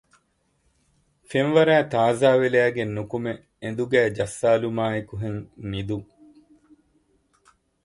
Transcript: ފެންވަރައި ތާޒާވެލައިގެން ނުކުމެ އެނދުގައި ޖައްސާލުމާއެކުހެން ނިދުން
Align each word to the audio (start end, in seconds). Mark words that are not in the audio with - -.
ފެންވަރައި 1.29 1.85
ތާޒާވެލައިގެން 1.93 2.93
ނުކުމެ 2.97 3.31
އެނދުގައި 3.61 4.09
ޖައްސާލުމާއެކުހެން 4.17 5.41
ނިދުން 5.71 6.07